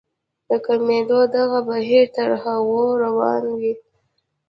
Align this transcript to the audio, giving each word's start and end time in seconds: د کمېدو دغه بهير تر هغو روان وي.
د 0.47 0.49
کمېدو 0.65 1.19
دغه 1.37 1.59
بهير 1.69 2.05
تر 2.17 2.31
هغو 2.43 2.81
روان 3.03 3.43
وي. 3.59 3.73